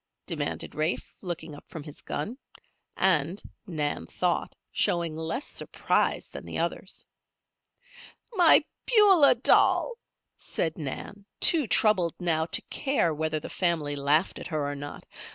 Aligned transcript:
demanded 0.25 0.73
Rafe, 0.73 1.15
looking 1.21 1.53
up 1.53 1.69
from 1.69 1.83
his 1.83 2.01
gun 2.01 2.39
and, 2.97 3.39
Nan 3.67 4.07
thought, 4.07 4.55
showing 4.71 5.15
less 5.15 5.45
surprise 5.45 6.27
than 6.29 6.43
the 6.43 6.57
others. 6.57 7.05
"My 8.33 8.65
Beulah 8.87 9.35
doll," 9.35 9.93
said 10.37 10.75
Nan, 10.79 11.27
too 11.39 11.67
troubled 11.67 12.15
now 12.19 12.47
to 12.47 12.63
care 12.63 13.13
whether 13.13 13.39
the 13.39 13.47
family 13.47 13.95
laughed 13.95 14.39
at 14.39 14.47
her 14.47 14.67
or 14.67 14.73
not. 14.75 15.05